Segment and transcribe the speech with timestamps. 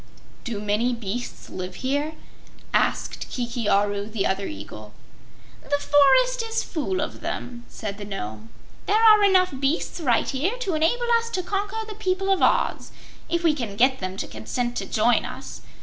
[0.43, 2.13] "Do many beasts live here?"
[2.73, 4.93] asked Kiki Aru, the other eagle.
[5.61, 8.49] "The forest is full of them," said the Nome.
[8.87, 12.91] "There are enough beasts right here to enable us to conquer the people of Oz,
[13.29, 15.61] if we can get them to consent to join us.